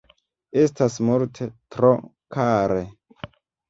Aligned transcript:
Estas 0.61 0.95
multe 1.11 1.51
tro 1.77 1.95
kare. 2.39 2.85